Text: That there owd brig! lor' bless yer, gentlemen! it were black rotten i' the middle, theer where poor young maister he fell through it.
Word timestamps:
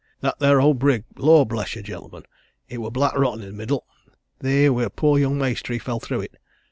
That 0.21 0.39
there 0.39 0.59
owd 0.59 0.79
brig! 0.79 1.03
lor' 1.15 1.45
bless 1.45 1.75
yer, 1.75 1.83
gentlemen! 1.83 2.23
it 2.67 2.79
were 2.79 2.89
black 2.89 3.15
rotten 3.15 3.43
i' 3.43 3.45
the 3.45 3.51
middle, 3.53 3.85
theer 4.39 4.73
where 4.73 4.89
poor 4.89 5.19
young 5.19 5.37
maister 5.37 5.73
he 5.73 5.77
fell 5.77 5.99
through 5.99 6.21
it. 6.21 6.37